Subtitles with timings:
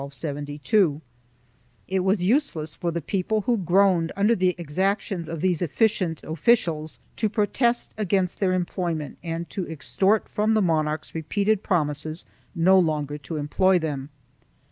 [0.63, 1.01] 2
[1.87, 6.97] It was useless for the people who groaned under the exactions of these efficient officials
[7.17, 12.25] to protest against their employment and to extort from the monarchs repeated promises
[12.55, 14.09] no longer to employ them.